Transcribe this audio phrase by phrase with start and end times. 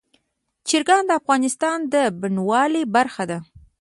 [0.67, 3.39] چرګان د افغانستان د بڼوالۍ برخه ده.